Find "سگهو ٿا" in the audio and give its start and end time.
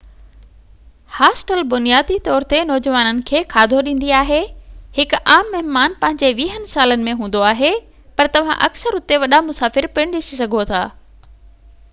10.43-10.81